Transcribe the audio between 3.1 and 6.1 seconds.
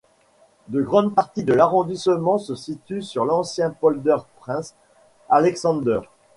l'ancien polder Prins Alexander.